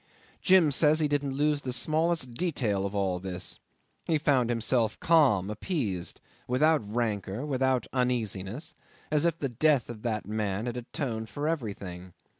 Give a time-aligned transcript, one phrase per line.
[0.41, 3.59] Jim says he didn't lose the smallest detail of all this.
[4.05, 8.73] He found himself calm, appeased, without rancour, without uneasiness,
[9.11, 12.13] as if the death of that man had atoned for everything.